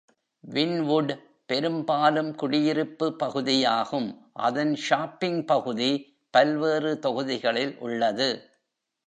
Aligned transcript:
வின்வுட் 0.43 1.11
பெரும்பாலும் 1.45 2.35
குடியிருப்பு 2.35 3.15
பகுதியாகும், 3.15 4.09
அதன் 4.33 4.75
ஷாப்பிங் 4.75 5.45
பகுதி 5.45 5.91
பல்வேறு 6.33 6.99
தொகுதிகளில் 6.99 7.77
உள்ளது. 7.79 8.29